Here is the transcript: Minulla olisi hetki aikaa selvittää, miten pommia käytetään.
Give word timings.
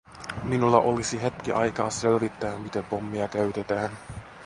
Minulla 0.43 0.77
olisi 0.81 1.21
hetki 1.21 1.51
aikaa 1.53 1.89
selvittää, 1.89 2.57
miten 2.59 2.85
pommia 2.85 3.27
käytetään. 3.27 3.89